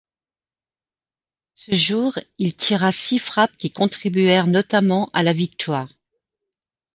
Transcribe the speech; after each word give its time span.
Ce 1.53 1.75
jour, 1.75 2.17
il 2.39 2.55
tira 2.55 2.91
six 2.91 3.19
frappes 3.19 3.55
qui 3.59 3.69
contribuèrent 3.71 4.47
notamment 4.47 5.11
à 5.13 5.21
la 5.21 5.31
victoire. 5.31 5.89